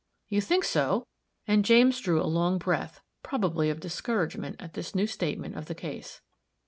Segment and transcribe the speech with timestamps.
[0.29, 1.05] "You think so?"
[1.47, 5.75] and James drew a long breath, probably of discouragement at this new statement of the
[5.75, 6.21] case.